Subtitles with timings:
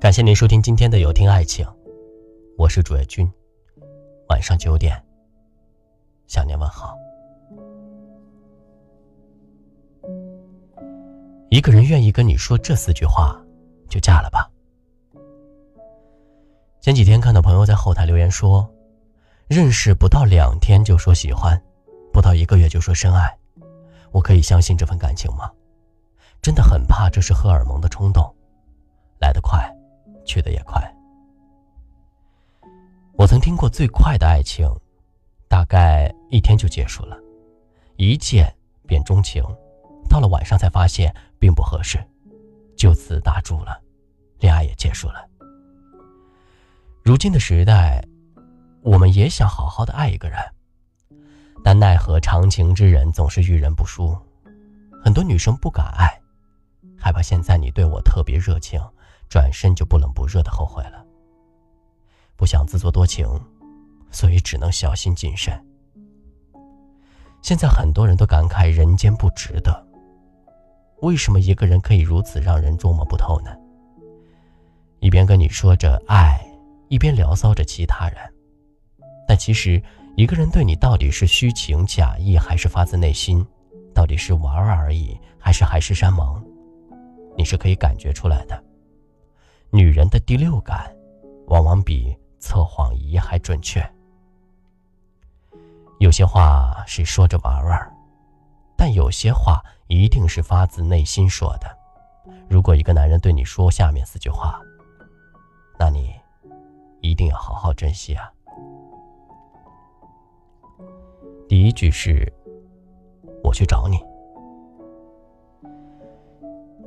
[0.00, 1.64] 感谢您收听今天的有听爱情，
[2.58, 3.30] 我是主页君。
[4.28, 5.00] 晚上九点，
[6.26, 6.96] 向您问好。
[11.48, 13.40] 一个人愿意跟你说这四句话，
[13.88, 14.50] 就嫁了吧。
[16.80, 18.68] 前几天看到朋友在后台留言说，
[19.46, 21.56] 认识不到两天就说喜欢，
[22.12, 23.38] 不到一个月就说深爱，
[24.10, 25.52] 我可以相信这份感情吗？
[26.46, 28.24] 真的很怕这是荷尔蒙的冲动，
[29.18, 29.68] 来得快，
[30.24, 30.80] 去得也快。
[33.14, 34.64] 我曾听过最快的爱情，
[35.48, 37.18] 大概一天就结束了，
[37.96, 38.46] 一见
[38.86, 39.42] 便钟情，
[40.08, 41.98] 到了晚上才发现并不合适，
[42.76, 43.82] 就此打住了，
[44.38, 45.28] 恋爱也结束了。
[47.02, 48.00] 如今的时代，
[48.82, 50.38] 我们也想好好的爱一个人，
[51.64, 54.16] 但奈何长情之人总是遇人不淑，
[55.02, 56.15] 很多女生不敢爱。
[57.06, 58.80] 害怕现在你对我特别热情，
[59.28, 61.06] 转身就不冷不热的后悔了。
[62.34, 63.24] 不想自作多情，
[64.10, 65.54] 所以只能小心谨慎。
[67.42, 69.86] 现在很多人都感慨人间不值得。
[71.00, 73.52] 为什么一个人可以如此让人捉摸不透呢？
[74.98, 76.44] 一边跟你说着爱，
[76.88, 78.18] 一边聊骚着其他人，
[79.28, 79.80] 但其实
[80.16, 83.46] 一个人对你到底是虚情假意，还是发自内心？
[83.94, 86.44] 到底是玩玩而已，还是海誓山盟？
[87.36, 88.64] 你是可以感觉出来的，
[89.70, 90.90] 女人的第六感，
[91.46, 93.84] 往往比测谎仪还准确。
[95.98, 97.96] 有些话是说着玩玩，
[98.76, 101.66] 但有些话一定是发自内心说的。
[102.48, 104.60] 如果一个男人对你说下面四句话，
[105.78, 106.14] 那你
[107.00, 108.32] 一定要好好珍惜啊。
[111.48, 112.32] 第一句是
[113.44, 113.98] ：“我去找你。”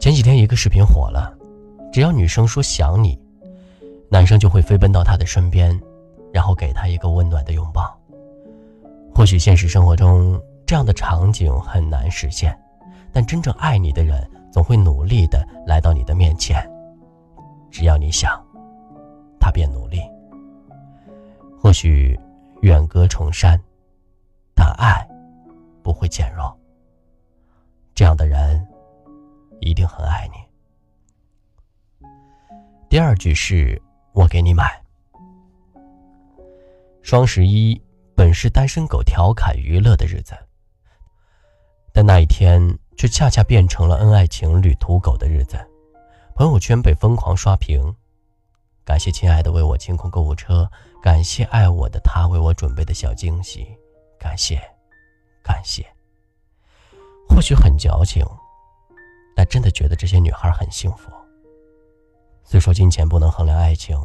[0.00, 1.36] 前几天一个视频火了，
[1.92, 3.18] 只要女生说想你，
[4.08, 5.78] 男生就会飞奔到她的身边，
[6.32, 7.98] 然后给她一个温暖的拥抱。
[9.12, 12.56] 或许现实生活中这样的场景很难实现，
[13.12, 16.56] 但真正爱你的人总会努力的来到你的面前。
[17.68, 18.40] 只要你想，
[19.40, 20.00] 他便努力。
[21.60, 22.16] 或许
[22.62, 23.60] 远隔重山，
[24.54, 25.04] 但爱
[25.82, 26.56] 不会减弱。
[27.96, 28.64] 这样的人。
[29.60, 32.08] 一定很爱你。
[32.88, 33.80] 第二句是
[34.12, 34.82] 我给你买。
[37.02, 37.80] 双十一
[38.14, 40.34] 本是单身狗调侃娱乐的日子，
[41.92, 42.60] 但那一天
[42.96, 45.56] 却恰恰变成了恩爱情侣土狗的日子。
[46.34, 47.94] 朋友圈被疯狂刷屏，
[48.84, 50.70] 感谢亲爱的为我清空购物车，
[51.02, 53.66] 感谢爱我的他为我准备的小惊喜，
[54.18, 54.60] 感谢，
[55.42, 55.86] 感谢。
[57.28, 58.24] 或许很矫情。
[59.48, 61.10] 真的觉得这些女孩很幸福。
[62.44, 63.98] 虽说金钱不能衡量爱情，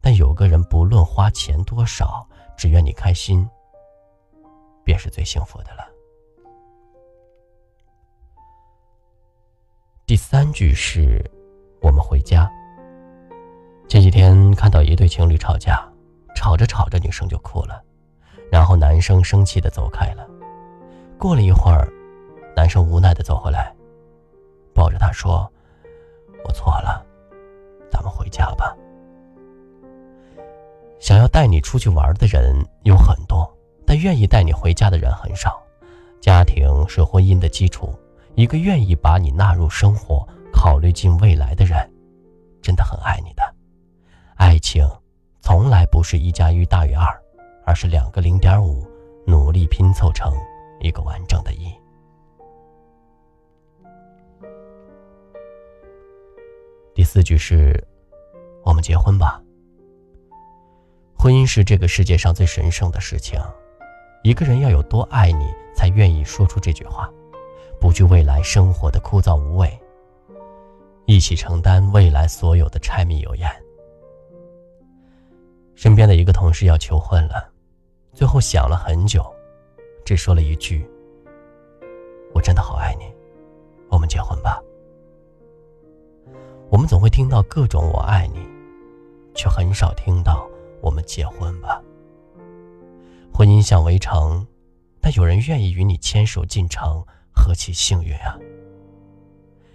[0.00, 2.26] 但有个人不论花钱多少，
[2.56, 3.48] 只愿你开心，
[4.84, 5.86] 便是最幸福的了。
[10.06, 11.22] 第三句是
[11.82, 12.50] “我们回家”。
[13.88, 15.86] 前几天看到一对情侣吵架，
[16.34, 17.82] 吵着吵着女生就哭了，
[18.50, 20.26] 然后男生生气的走开了。
[21.18, 21.90] 过了一会儿，
[22.54, 23.74] 男生无奈的走回来。
[24.78, 25.50] 抱着他说
[26.46, 27.04] ：“我错了，
[27.90, 28.76] 咱们回家吧。”
[31.00, 33.52] 想要带你出去玩的人有很多，
[33.84, 35.60] 但愿意带你回家的人很少。
[36.20, 37.92] 家庭是婚姻的基础，
[38.36, 41.76] 一个愿意把你纳入生活、考虑进未来的人，
[42.62, 43.42] 真的很爱你的。
[44.36, 44.88] 爱情
[45.40, 47.04] 从来不是一加一大于二，
[47.66, 48.86] 而是两个零点五
[49.26, 50.32] 努力拼凑成
[50.78, 51.68] 一个完整的一。
[57.08, 57.82] 四句是
[58.62, 59.42] ：“我们结婚吧。”
[61.18, 63.40] 婚姻是这个世界上最神圣的事情，
[64.22, 67.10] 一个人要有多爱你，才愿意说出这句话，
[67.80, 69.72] 不惧未来生活的枯燥无味，
[71.06, 73.50] 一起承担未来所有的柴米油盐。
[75.74, 77.50] 身边的一个同事要求婚了，
[78.12, 79.24] 最后想了很久，
[80.04, 80.86] 只说了一句
[82.34, 83.10] ：“我真的好爱你，
[83.88, 84.37] 我们结婚。”
[86.88, 88.48] 总会听到各种“我爱你”，
[89.36, 90.48] 却很少听到
[90.80, 91.82] “我们结婚吧”。
[93.30, 94.46] 婚姻像围城，
[94.98, 98.38] 但有人愿意与你牵手进城，何其幸运啊！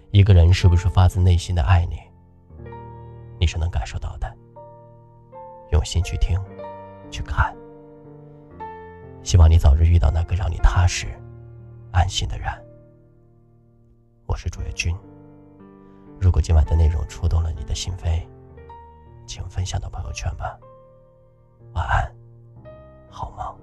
[0.10, 2.00] 一个人是不是发自内心的爱你，
[3.40, 4.36] 你是能感受到的。
[5.72, 6.40] 用心去听，
[7.12, 7.56] 去看。
[9.22, 11.08] 希望你早日遇到那个让你踏实、
[11.92, 12.50] 安心的人。
[14.26, 14.96] 我是主页君。
[16.20, 18.26] 如果今晚的内容触动了你的心扉，
[19.26, 20.58] 请分享到朋友圈吧。
[21.74, 22.16] 晚安，
[23.10, 23.56] 好梦。